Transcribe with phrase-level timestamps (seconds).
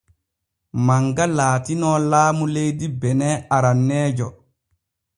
[0.87, 4.35] Manga laatino laamu leydi benin aranneejo.